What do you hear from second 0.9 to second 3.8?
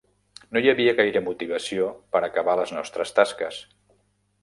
gaire motivació per acabar les nostres tasques.